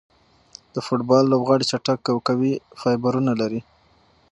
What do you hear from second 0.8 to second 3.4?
فوټبال لوبغاړي چټک او قوي فایبرونه